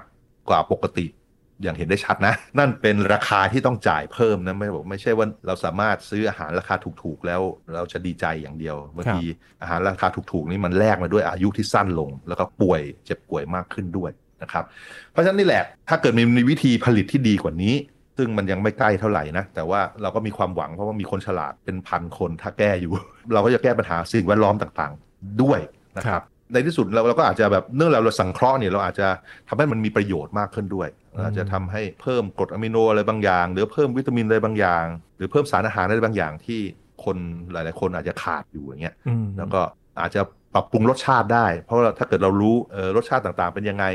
[0.50, 1.06] กว่าปกติ
[1.64, 7.42] อย่างเห็นได้ชัดนะ นั่นเป็นราคาที่ต้องจ่ายเพิ่มนะไม่บอกไม่ใช่ว่าเราสามารถซื้ออาหารราคาถูกๆ แล้ว
[7.76, 9.26] เราจะดีใจอย่างเดียวบางที
[9.62, 14.64] อาหารราคาถูกๆนี่มันแลกมาด้วยอายุที่สั้นลง แล้วก็ป่วยเจ็บป่วยมากขึ้นด้วยนะครับ
[15.12, 17.76] เพราะฉะนั้นนี่แหละถ้าเกิดมีวิธีผลิตที่ดีกว่านี้
[18.18, 22.92] ซึ่งมันยังไม่ใกล้เท่าไหร่นะ แต่ว่าเราก็มีความหวังเพราะว่ามีคนฉลาดเป็นพันคนถ้าแก้อยู่
[23.34, 25.60] เราก็จะแก้ปัญหาสิ่งแวดล้อมต่างๆ ด้วย
[25.98, 29.08] นะครับ ในที่สุดเราเราก็อาจจะแบบเนื่องจากเราสังเคราะห์เนี่ยเราอาจจะ
[29.48, 34.86] ทำให้มันมีประโยชน์มากขึ้นด้วยเราอาจจะทำให้เพิ่มกรดอะมิโนอะไรบางอย่าง หรือเพิ่มวิตามินอะไรบางอย่าง
[35.18, 36.60] หรือเพิ่มสารอาหารอะไรบางอย่างที่
[37.04, 37.18] คน
[37.52, 39.62] หลาย ๆ คนอาจจะขาดอยู่อย่างเงี้ยอืมแล้วก็
[40.02, 40.22] อาจจะ
[40.54, 43.86] ปรับปรุงรสชาติได้ เพราะว่าถ้าเกิดเรารู้เอ่อรสชาติต่างๆ เป็นยังไง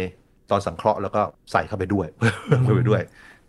[0.51, 1.23] ตอนสังเคราะห์แล้วก็
[1.53, 2.07] ใส่เข้าไปด้วย
[2.65, 3.03] เข้าไปด้วย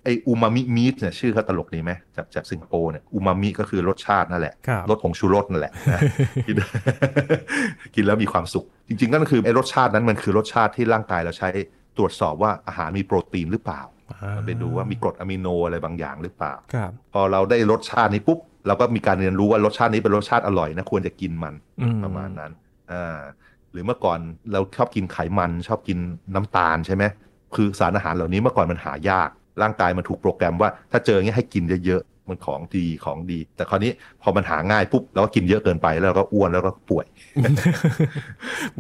[0.04, 6.02] ไออูมามิมีทเนี่ยชื่อเขาตลกดีไหมจากจากสิงคโปร์เนี่ยอูมามิก็คือรสชาตินั่นแหละครับรสผงชูรสนั่นแหละนะ
[6.48, 6.56] กิน
[7.96, 11.50] กินแล้วมีความสุข จริงๆก็คือไอรสชาตินั้นมันคือรสชาติที่ร่างกายเราใช้
[11.98, 22.52] ตรวจสอบว่าอาหารมีโปรตีนหรือเปล่าอ่าไปดูว่ามีกรดอะมิโนอะไรบางอย่างหรือเปล่าครับพอเราได้รสชาตินี้ปุ๊บเราก็มีการเรียนรู้ว่ารสชาตินี้เป็นรสชาติอร่อยนะควรจะกินมันอืมประมาณนั้น
[22.92, 23.20] อ่า
[23.72, 24.20] หรือเมื่อก่อน
[24.54, 25.98] เราชอบกินไขมันชอบกิน
[26.36, 27.04] น้ำตาลใช่ไหม
[27.56, 29.30] คือสารอาหารเหล่านี้เมื่อก่อนมันหายาก
[29.62, 37.06] ร่างกายมันถูกโปรแกรมว่า ถ้าเจออย่างเงี้ยให้กินเยอะๆมันของดีของดี แต่คราวนี้พอมันหาง่ายปุ๊บเราก็กินเยอะเกินไปแล้วเราก็อ้วนแล้วก็ป่วย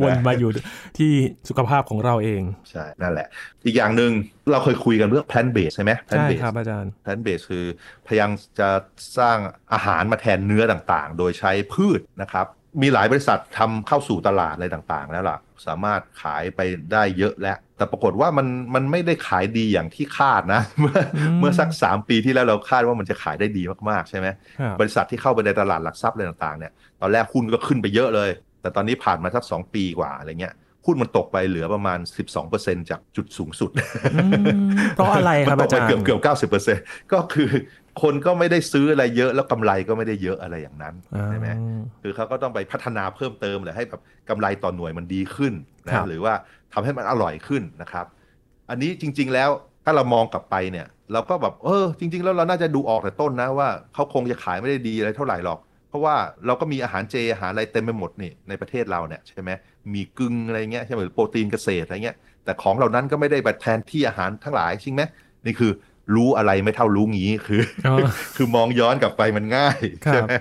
[0.01, 0.51] วนมาอยู่
[0.97, 1.11] ที่
[1.49, 3.27] สุขภาพของเราเองใช่นั่นแหละ
[3.65, 4.11] อีกอย่างหนึ่ง
[4.51, 7.65] เราเคยคุยกันเรื่อง plant based ใช่ไหมใช่ plant based ครับอาจารย์ plant based คือ
[8.07, 8.69] พยายามจะ
[9.17, 9.37] สร้าง
[9.73, 12.45] อาหารมาแทนเนื้อต่างๆ โดยใช้พืชนะครับ
[12.81, 16.59] มีหลายบริษัททำเข้าสู่ตลาดอะไรต่างๆ แล้วล่ะ สามารถขายไป
[16.91, 24.27] ได้เยอะแล้ว แต่ปรากฏว่ามันมันไม่ได้ขายดีอย่างที่คาดนะ เมื่ออืมเมื่อสัก3ปีที่แล้วเราคาดว่ามันจะขายได้ดีมากๆใช่ไหม
[24.59, 28.29] ครับบริษัทที่เข้าไปในตลาดหลักทรัพย์อะไรต่างๆเนี่ยตอนแรกหุ้นก็ขึ้นไปเยอะเลย
[28.61, 30.53] แต่ตอนนี้ผ่านมาสัก2ปีกว่าอะไรเงี้ย
[30.85, 31.99] หุ้นมันตกไปเหลือประมาณ
[32.43, 33.71] 12%จากจุดสูงสุด
[34.15, 34.43] อืม
[34.95, 36.77] เพราะอะไรครับมันตอากจารย์ไปเกือบเกือบเก้าสิบเปอร์เซ็น
[37.13, 37.49] ก็คือ
[38.01, 40.95] คนก็ไม่ได้ซื้ออะไรเยอะแล้วกำไรก็ไม่ได้เยอะอะไรอย่างนั้น
[41.27, 45.53] ใช่ไหมอ่าคือเขาก็ต้องไปพัฒนาเพิ่มเติมหรือให้แบบกำไรต่อหน่วยมันดีขึ้น
[45.91, 46.33] ครันะบหรือว่า
[46.73, 48.05] ทำให้มันอร่อยขึ้นนะครับ
[48.69, 49.49] อันนี้จริง ๆ แล้ว
[49.85, 59.51] ถ้าเรามองกลับไปเนี่ย เราก็แบบเออ จริง ๆ แล้วเราน่าจะดูออกแต่ต้นนะว่าเขาคงจะขายไม่ได้ดีอะไรเท่าไหร่หรอก เพราะว่าเราก็มีอาหารเจอาหารอะไรเต็มไปหมดนี่ในประเทศเราเนี่ยใช่ไหม
[59.93, 65.03] มีกึ่งอะไรเงี้ยใช่ไหมหรือโปรตีนเกษตรอะไรเงี้ยแต่ของเหล่านั้นก็ไม่ได้แบบแทนที่อาหารทั้งหลายจริงไหม
[65.45, 65.71] นี่คือ
[66.15, 67.97] รู้อะไรไม่เท่ารู้งี้คืออ๋อ
[68.35, 70.33] คือมองย้อนกลับไปมันง่ายครับใช่ไหม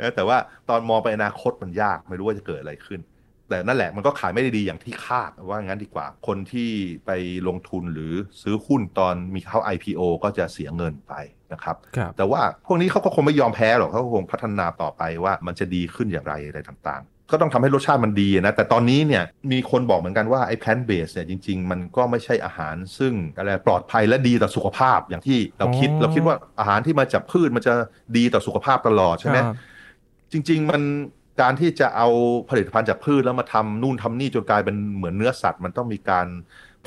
[0.00, 3.00] นะแต่ว่าตอนมองไปอนาคตมันยากไม่รู้ว่าจะเกิดอะไรขึ้น
[3.48, 6.70] แต่นั่นแหละมันก็ขายไม่ได้ดีอย่างที่คาดว่างั้นดีกว่า คนที่
[7.06, 7.10] ไป
[7.48, 11.14] ลงทุนหรือซื้อหุ้นตอนมีเข้า IPO ก็จะเสียเงินไป
[11.52, 27.72] นะครับครับแต่ว่าพวกนี้เขาก็คงไม่ยอมแพ้หรอกเขาก็คงพัฒนาต่อไปว่ามันจะดีขึ้นอย่างไรอะไรต่างๆ ก็ต้องทำให้รสชาติมันดีนะ แต่ตอนนี้เนี่ยมีคนบอกเหมือนกันว่าไอ้แพนเบสเนี่ยจริง ๆ มันก็ไม่ใช่อาหารซึ่งอะไรปลอดภัยและดีต่อสุขภาพอย่างที่เราคิดอ๋อเราคิดว่าอาหารที่มาจากพืชมันจะ
[28.16, 29.54] ดีต่อสุขภาพตลอดใช่ไหมครับ
[30.32, 30.82] จริง ๆ มัน
[31.40, 32.08] การที่จะเอา
[32.50, 36.26] ผลิตภัณฑ์จากพืชแล้วมาทำนู่นทำนี่จนกลายเป็นเหมือนเนื้อสัตว์ มันต้องมีการ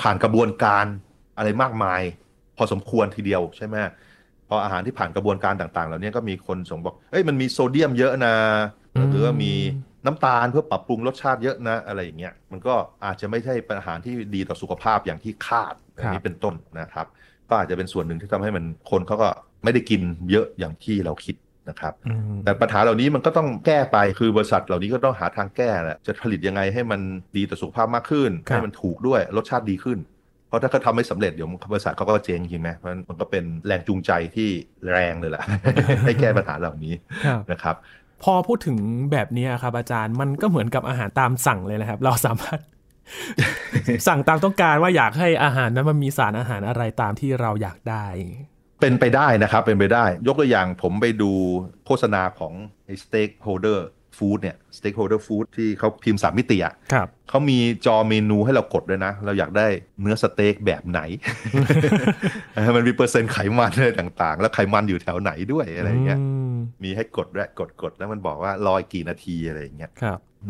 [0.00, 0.84] ผ่านกระบวนการ
[1.36, 2.00] อะไรมากมาย
[2.56, 3.76] พอสมควรทีเดียวใช่ไหม
[4.48, 8.34] พออาหารที่ผ่านกระบวนการต่าง ๆ เหล่านี้ก็มีคนส่งบอกเอ้ยมันมีโซเดียมเยอะนะ
[9.10, 9.52] หรือว่ามี
[10.06, 17.06] น้ำตาลเพื่อปรับปรุงรสชาติเยอะนะอะไรอย่างเงี้ยมันก็อาจจะไม่ใช่เป็นอาหารที่ดีต่อสุขภาพอย่างที่คาดอันนี้เป็นต้นนะครับ
[17.48, 19.28] ก็อาจจะเป็นส่วนหนึ่งที่ทำให้มันคนเขาก็
[19.64, 21.34] ไม่ได้กินเยอะอย่างที่เราคิด
[21.68, 21.94] นะครับ
[22.44, 27.00] แต่ปัญหาเหล่านี้มันก็ต้องแก้ไปคือบริษัทเหล่านี้ก็ต้องหาทางแก้แหละจะผลิตยังไงให้มัน
[27.36, 29.98] ดีต่อสุขภาพมากขึ้น ให้มันถูกด้วยรสชาติดีขึ้น
[30.48, 34.48] เพราะถ้าเขาทำไม่สำเร็จเดี๋ยวบริษัทเขาก็เจ๊งจริงไหมเพราะมันก็เป็นแรงจูงใจที่
[34.92, 35.42] แรงเลยแหละ
[36.04, 36.94] ให้แก้ปัญหาเหล่านี้
[37.52, 37.76] นะครับ
[38.22, 38.78] พอพูดถึง
[39.12, 42.60] แบบนี้ครับอาจารย์มันก็เหมือนกับอาหารตามสั่งเลยนะครับ เราสามารถ
[44.08, 48.06] สั่งตามต้องการว่าอยากให้อาหารนั้นมันมีสารอาหารอะไรตามที่เราอยากได้
[48.82, 51.32] เป็นไปได้นะครับเป็นไปได้ ยกตัวอย่างผมไปดู
[51.86, 52.52] โฆษณาของ
[52.86, 53.80] ไอ้ stakeholder
[54.18, 56.74] food เนี่ย stakeholder food ที่เขาพิมพ์สามมิติอะ
[57.28, 59.66] เขามีจอเมนูให้เรากดด้วยนะ เราอยากได้
[60.00, 61.00] เนื้อสเต็กแบบไหน
[62.76, 66.18] มันมีเปอร์เซ็นต์ไขมันอะไรต่างๆ แล้วไขมันอยู่แถวไหนด้วยอะไรเงี้ย
[66.82, 69.90] มีให้กดและกดกดแล้วมันบอกว่ารอยกี่นาทีอะไรเงี้ย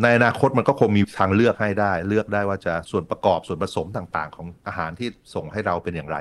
[0.03, 6.19] ในอนาคตมันก็คงมีทางเลือกให้ได้ เลือกได้ว่าจะส่วนประกอบส่วนผสมต่างๆ ของอาหารที่ส่งให้เราเป็นอย่างไร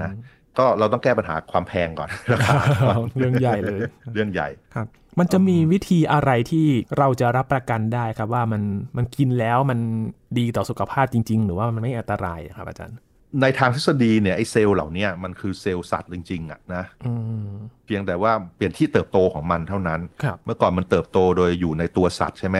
[0.00, 0.14] นะ
[0.58, 2.54] ก็เราต้องแก้ปัญหาความแพงก่อนราคา
[3.16, 3.80] เรื่องใหญ่เลย
[4.14, 4.86] เรื่องใหญ่ครับ
[5.18, 6.66] มันจะมีวิธีอะไรที่
[6.98, 8.62] เราจะรับประกันได้ครับว่ามัน
[8.96, 9.78] มันกินแล้วมัน
[10.38, 12.98] ดีต่อสุขภาพจริง ๆ หรือว่ามันไม่อันตรายครับอาจารย์
[13.42, 16.84] ในทางทฤษฎีเนี่ยไอเซลล์เหล่านี้มันคือเซลล์สัตว์จริงๆอะนะ
[17.86, 20.00] เพียงแต่ว่าเปลี่ยนที่เติบโตของมันเท่านั้น
[20.44, 22.58] เมื่อก่อนมันเติบโตโดยอยู่ในตัวสัตว์ใช่ไหม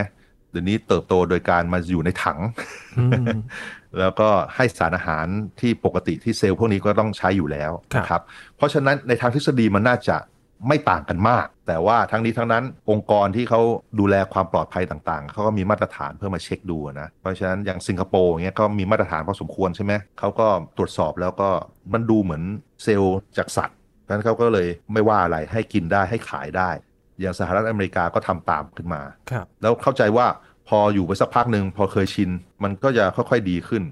[0.50, 2.38] เดี๋ยวนี้เติบโตโดยการมาอยู่ในถัง
[3.98, 5.26] แล้วก็ให้สารอาหาร
[5.60, 8.22] ที่ปกติที่เซลล์พวกนี้ก็ต้องใช้อยู่แล้วนะครับ
[8.56, 10.16] เพราะฉะนั้นในทางทฤษฎีมันน่าจะ
[10.68, 13.60] ไม่ต่างกันมาก แต่ว่าทั้งนี้ทั้งนั้นองค์กรที่เขา
[13.98, 21.48] ดูแลความปลอดภัยต่างๆ เขาก็มีมาตรฐานเพื่อมาเช็คดูนะ เพราะฉะนั้นอย่างสิงคโปร์เงี้ยก็มีมาตรฐานพอสมควรใช่ไหมเขาก็ตรวจสอบแล้วก็
[21.92, 22.42] มันดูเหมือน
[22.84, 26.70] เซลล์จากสัตว์เพราะฉะนั้นเขาก็เลยไม่ว่าอะไรให้กินได้ให้ขายได้
[27.20, 29.02] อย่างสหรัฐอเมริกาก็ทำตามขึ้นมา
[29.62, 30.26] แล้วเข้าใจว่า
[30.68, 32.30] พออยู่ไปสักพักหนึ่งพอเคยชิน
[32.62, 33.82] มันก็จะค่อยๆดีขึ้น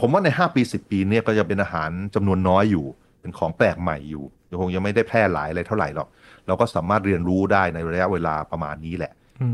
[0.00, 2.86] ผมว่าใน 5 ปี 10 ปีเนี่ยก็จะเป็นอาหารจำนวนน้อยอยู่
[3.20, 4.24] เป็นของแปลกใหม่อยู่
[4.60, 6.08] คงยังไม่ได้แพร่หลายอะไรเท่าไหร่หรอก
[6.46, 9.12] เราก็สามารถเรียนรู้ได้ในระยะเวลาประมาณนี้แหละ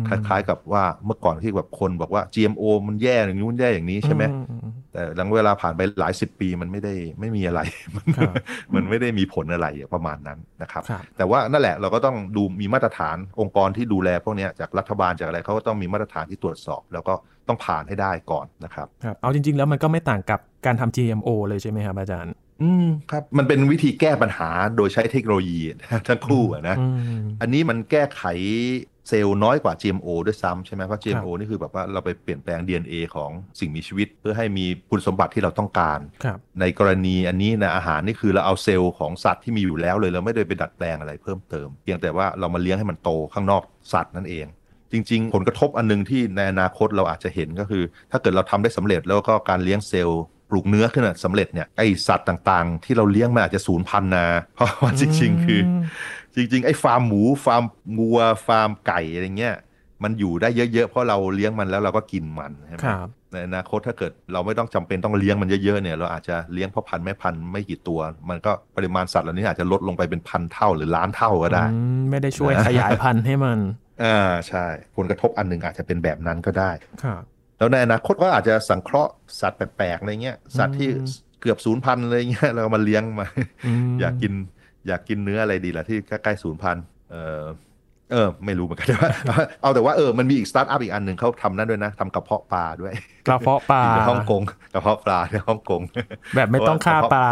[0.09, 4.23] คล้ายๆกับว่าเมื่อก่อนที่แบบคนบอกว่า GMO มันแย่อย่างนู้นแย่อย่างนี้ใช่ไหม
[4.93, 7.61] แต่หลังเวลาผ่านไปหลายสิบปีมันไม่ได้ไม่มีอะไร
[8.75, 10.83] มันไม่ได้มีผลอะไรประมาณนั้นนะครับ
[11.17, 17.15] แต่ว่านั่นแหละเราก็ต้องดูมีมาตรฐานองค์กรที่ดูแลพวกนี้จากรัฐบาลจากอะไรเขาก็ต้องมีมาตรฐานที่ตรวจสอบ แล้วก็
[17.49, 25.61] ต้องผ่านให้ได้ก่อนนะครับครับเอาจริง ๆ แล้วมันก็ไม่ต่างกับการทำ GMO เลยใช่ไหมครับอาจารย์อืมครับมันเป็นวิธีแก้ปัญหาโดยใช้เทคโนโลยี
[26.09, 26.77] ทั้งคู่นะ
[27.41, 28.23] อันนี้มันแก้ไข
[29.09, 35.99] เซลล์น้อยกว่า GMO ด้วยซ้ำใช่ไหมเพราะ GMO นี่คือแบบว่าเราไปเปลี่ยนแปลง DNA ของสิ่งมีชีวิต เพื่อให้มีคุณสมบัติที่เราต้องการ
[36.61, 43.63] ในกรณีอันนี้นะอาหารนี่คือเราเอาเซลล์ของสัตว์ที่มีอยู่แล้วเลยเราไม่ได้ไปดัดแปลงอะไรเพิ่มเติม เพียงแต่ว่าเรามาเลี้ยงให้มันโตข้างนอก
[43.93, 44.47] สัตว์นั่นเอง
[44.93, 55.61] จริง ๆ ผลกระทบอันนึงที่ในอนาคตเราอาจจะเห็นก็คือ ถ้าเกิดเราทำได้สำเร็จแล้วก็การเลี้ยงเซลล์ ปลูกเนื้อขึ้นสำเร็จเนี่ยไอสัตว์ต่างๆ ที่เราเลี้ยงมันอาจจะสูญพันธุ์นะเพราะว่าจริง ๆ คือ
[56.35, 57.63] จริง ๆ ไอ้ฟาร์มหมูฟาร์ม
[57.99, 59.57] งัวฟาร์มไก่อะไรเงี้ย
[60.03, 62.83] มันอยู่ได้เยอะๆ เพราะเราเลี้ยงมันแล้วเราก็กินมันใช่ไหม
[63.33, 71.65] ในอนาคตถ้าเกิดเราไม่ต้องจำเป็นต้องเลี้ยงมันเยอะๆเนี่ยเราอาจจะเลี้ยงพ่อพันธุ์แม่พันธุ์ไม่กี่ตัว มันก็ปริมาณสัตว์เหล่านี้อาจจะลดลงไปเป็นพันเท่าหรือล้านเท่าก็ได้
[72.11, 73.59] ไม่ได้ช่วยขยายพันธุ์ให้มัน
[74.05, 76.71] อ่าใช่ผลกระทบอันหนึ่งอาจจะเป็นแบบนั้นก็ได้
[77.05, 77.23] ครับ
[77.63, 80.89] แล้วในอนาคตก็อาจจะสังเคราะห์สัตว์แปลกๆอะไรเงี้ยสัตว์ที่
[81.41, 83.27] เกือบศูนย์พันธุ์อะไรเงี้ยเรามาเลี้ยงมา
[84.01, 84.33] อยากกิน
[84.89, 87.45] อยากกินเนื้ออะไรดีล่ะที่ใกล้ๆศูนย์พันธุ์เออ
[88.13, 89.11] เออไม่รู้เหมือนกันว่า
[89.63, 92.93] เอาแต่ว่าเออมันมีอีกสตาร์ทอัพอีกอันหนึ่งเขาทำนั่นด้วยนะทำกระเพาะปลาด้วย
[93.27, 94.43] กระเพาะปลาในฮ่องกง
[94.75, 95.83] กระเพาะปลาในฮ่องกง
[96.35, 97.29] แบบไม่ต้องฆ่าปลา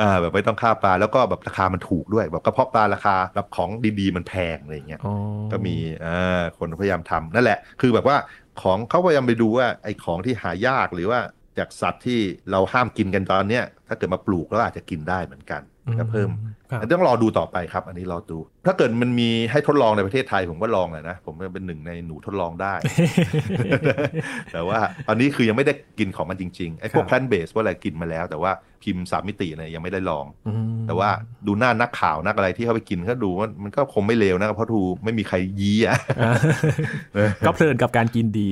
[0.00, 5.00] อ่าแบบไม่ต้องฆ่าปลาแล้วก็แบบราคามันถูกด้วย แบบกระเพาะปลาราคาแบบของดีๆมันแพงอะไรเงี้ย
[5.52, 8.16] ก็มีอ่าคนพยายามทำนั่นแหละ คือแบบว่า
[8.62, 11.20] ของเขาพยายามไปดูว่าไอ้ของที่หายากหรือว่า
[11.58, 15.62] จากสัตว์ที่เราห้ามกินกันตอนเนี้ยถ้าเกิดมาปลูกแล้วอาจจะกินได้เหมือนกัน
[16.00, 16.30] ก็เพิ่ม
[16.92, 22.74] ต้องรอดูต่อไปครับ อันนี้รอดู ถ้าเกิดมันมีให้ทดลองในประเทศไทยผมก็ลองเลยนะ ผมเป็นหนึ่งในหนูทดลองได้
[24.52, 30.26] แต่ว่าตอนนี้คือยังไม่ได้กินของมันจริงๆ ไอ้พวกแพลนเบสว่าอะไรกินมาแล้ว แต่ว่าพิมพ์สามมิติเนี่ยยังไม่ได้ลอง
[30.86, 31.08] แต่ว่า
[31.46, 35.98] ดูหน้านักข่าวนักอะไรที่เขาไปกินก็ดูว่ามันก็คงไม่เลวนะ เพราะทูไม่มีใครยี้อะ
[37.46, 38.48] ก็เพลินกับการกินดี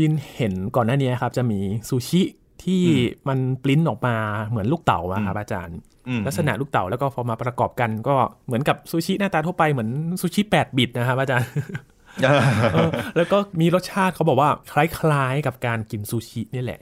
[0.00, 2.22] ยินเห็นก่อนหน้านี้ครับ จะมีซูชิ
[2.64, 2.82] ที่
[3.28, 5.78] มันปลิ้นออกมาเหมือนลูกเต๋าอะครับอาจารย์
[6.26, 11.50] ลักษณะลูกเต๋าแล้วก็พอมาประกอบกันก็เหมือนกับซูชิหน้าตาทั่วไปเหมือนซูชิแปดบิตนะครับอาจารย์
[13.16, 16.80] แล้วก็มีรสชาติเขาบอกว่าคล้ายๆกับการกินซูชินี่แหละ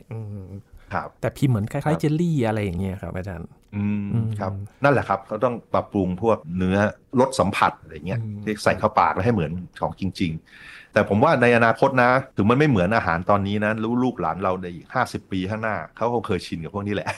[0.94, 4.52] ครับแต่พิมพ์เหมือนคล้ายๆเจลลี่อะไรอย่างเงี้ยครับอาจารย์ อืมครับ
[4.84, 6.76] นั่นแหละครับเขาต้องปรับปรุงพวกเนื้อ
[7.20, 17.08] รสสัมผัสอะไรเงี้ยที่ใส่เข้าปากแล้วให้เหมือนของจริง ๆ แต่ผมว่าในอนาคตนะ ถึงมันไม่เหมือนอาหารตอนนี้นะรู้ลูกหลานเราในอีกห้าสิบปีข้างหน้าเขาคงเคยชินกับพวกนี้แหละ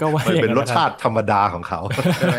[0.00, 1.80] ก็ว่ามันเป็นรสชาติธรรมดาของเขา
[2.16, 2.36] ใช่ไหม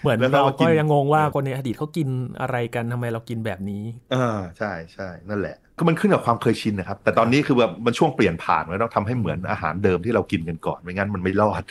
[0.00, 2.08] เหมือนแล้วก็เรามากิก็นยังงงว่าคนในอดีตเขากิน
[2.40, 3.82] อะไรกันทำไมเรากินแบบนี้
[4.14, 11.62] อ่าใช่ใช่นั่นแหละ ก็มันขึ้นกับความเคยชินนะครับ แต่ตอนนี้คือแบบมันช่วงเปลี่ยนผ่านมันต้องทำให้เหมือนอาหารเดิมที่เรากินกันก่อนไม่งั้นมันไม่รอด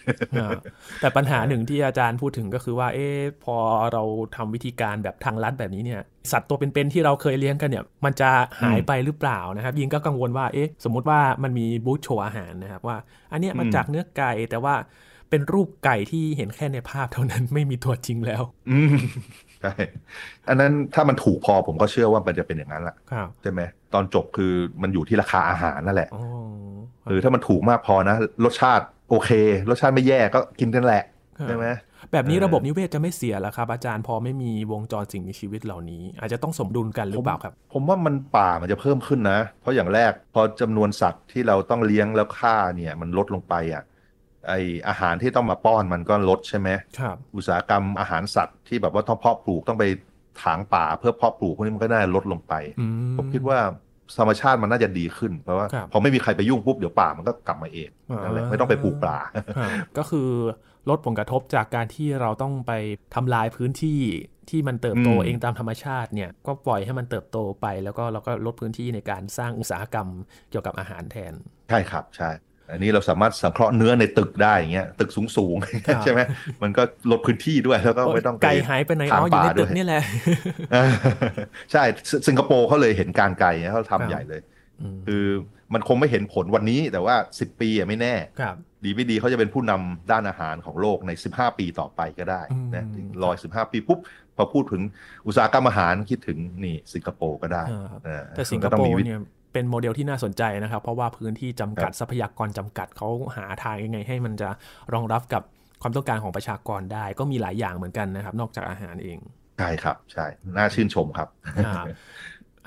[1.01, 3.57] แต่ปัญหาหนึ่งที่อาจารย์พูดถึงก็คือว่า เอ๊ะพอ
[3.93, 4.03] เรา
[4.35, 8.29] ทำวิธีการแบบทางลัดแบบนี้เนี่ย สัตว์ตัวเป็นๆที่เราเคยเลี้ยงกันเนี่ย มันจะ
[8.61, 12.97] หายไปหรือเปล่านะครับ ยิงก็กังวลว่าเอ๊ะสมมติว่ามันมีบูธโชว์อาหารนะครับว่า
[13.31, 14.75] อันเนี้ยมาจากเนื้อไก่แต่ว่า
[15.29, 18.95] เป็นรูปไก่ที่เห็นแค่ในภาพเท่านั้นไม่มีตัวจริงแล้ว อืม
[19.61, 19.73] ใช่
[20.47, 23.61] อันนั้นถ้ามันถูกพอผมก็เชื่อว่ามันจะเป็นอย่างนั้นแหละครับใช่ไหม
[23.93, 26.23] ตอนจบคือมันอยู่ที่ราคาอาหารนั่นแหละอ๋อ
[27.07, 29.29] หรือถ้ามันถูกมากพอนะรสชาติโอเค
[29.69, 31.03] รสชาติไม่แย่ก็กินกันแหละ
[31.37, 31.67] ครับใช่ไหม
[32.11, 43.83] แบบนี้เออระบบนิเวศจะไม่เสียแล้วครับ อาจารย์พอไม่มีวงจรสิ่งมีชีวิตเหล่านี้ อาจจะต้องสมดุลกันหรือเปล่าครับ ผมว่ามันป่ามันจะเพิ่มขึ้นนะ เพราะอย่างแรกพอจำนวนสัตว์ที่เราต้องเลี้ยงแล้วฆ่าเนี่ยมันลดลงไปอะ
[44.47, 44.53] ไอ
[44.87, 49.85] อาหารที่ต้องมาป้อนมันก็ลดใช่ไหมครับอุตสาหกรรมอาหารสัตว์ที่แบบว่าต้องเพาะปลูกต้องไป
[50.43, 53.59] ถางป่าเพื่อเพาะปลูกพวกนี้มันก็น่าจะลดลงไปอืมผมคิดว่า
[54.17, 59.17] ธรรมชาติมันน่าจะดีขึ้น เพราะว่าครับพอไม่มีใครไปยุ่งปุ๊บเดี๋ยวป่ามันก็กลับมาเองอ่านั่นั่นแหละไม่ต้องไปปลูกป่า
[59.57, 60.29] ครับก็คือ
[60.89, 62.71] ลดผลกระทบจากการที่เราต้องไป
[63.15, 63.99] ทำลายพื้นที่
[64.49, 70.07] ที่มันเติบโตอืมเองตามธรรมชาติเนี่ยก็ปล่อยให้มันเติบโตไปแล้วก็เราก็ลดพื้นที่ในการสร้างอุตสาหกรรม
[70.49, 71.33] เกี่ยวกับอาหารแทน
[71.69, 72.29] ใช่ครับใช่
[72.71, 76.21] อันนี้เราสามารถสังเคราะห์เนื้อในตึกได้อย่างเงี้ยตึกสูงสูงๆครับใช่ไหม
[76.63, 80.01] มันก็ลดพื้นที่ด้วยแล้วก็ไม่ต้องปไก่หายไปไหนทอ๋ออยู่ในป่าตึด้กวยนี่แหละ
[80.73, 80.91] เออ
[81.71, 84.41] ใช่ซสิงคโปร์เขาเลยเห็นการไกลเนี่ยเขาครับทำใหญ่เลย
[84.81, 85.25] อืมคือ
[85.73, 92.41] มันคงไม่เห็นผลวันนี้แต่ว่า 10 ปีอะไม่แน่ครับดีไม่ดีเขาจะเป็นผู้นำด้านอาหารของโลกใน 15 ปีต่อไปก็ได้
[92.73, 93.99] นะอืมรอย15 ปีปุ๊บ
[94.35, 94.81] พอพูดถึง
[95.27, 99.19] อุตสาหกรรมอาหารคิดถึงนี่สิงคโปร์ก็ได้อ่าเออแต่สิงคก็ต้อโปมีร์วิธีเนี่ย
[99.55, 104.49] เป็นโมเดลที่น่าสนใจนะครับ เพราะว่าพื้นที่จำกัดครับทรัพยากรจำกัดเขาหาทางยังไง ให้มันจะ
[104.93, 105.43] รองรับกับ
[105.81, 109.19] ความต้องการของประชากรได้ ก็มีหลายอย่างเหมือนกันนะครับ นอกจากอาหารเอง
[109.59, 110.25] ใช่ครับ ใช่
[110.57, 111.27] น่าชื่นชมครับ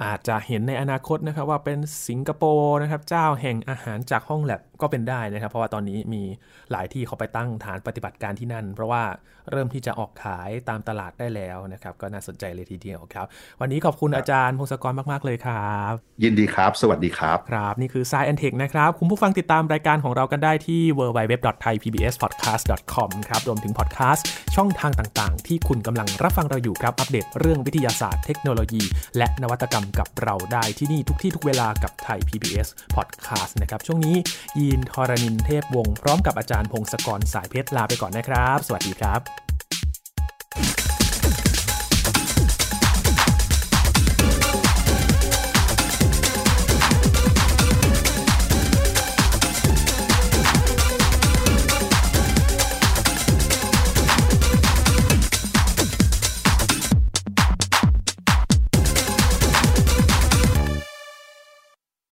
[0.01, 6.23] อ่าอาจจะเห็นในอนาคตนะครับว่าเป็นสิงคโปร์นะครับเจ้าแห่งอาหารจากห้องแลบก็เป็นได้นะครับ เพราะว่าตอนนี้มี
[6.71, 9.03] หลายที่เขาไปตั้งฐานปฏิบัติการที่นั่น เพราะว่า
[9.51, 13.27] เริ่มที่จะออกขายตามตลาดได้แล้วนะครับ ก็น่าสนใจเลยทีเดียวครับ
[13.61, 28.83] วันนี้ขอบคุณอาจารย์พงศกรมาก ๆ เลยครับ ยินดีครับ สวัสดีครับครับ นี่คือ Science and Tech นะครับ คุณผู้ฟังติดตามรายการของเรากันได้ที่ www.thaipbspodcast.com ครับรวมถึงพอดแคสต์ช่องทางต่าง ๆ ที่คุณกำลังรับฟังเราอยู่ครับอัปเดตเรื่องวิทยาศาสตร์เทคโนโลยี
[29.17, 34.17] และนวัตกรรมกับเราได้ที่นี่ทุกที่ทุกเวลากับไทย PBS Podcast นะครับ ช่วงนี้
[34.59, 40.88] ยีนทอรนินเทพวงศ์พร้อมกับอาจารย์พงศกรสายเพชรลาไปก่อนนะครับ สวัสดีครับ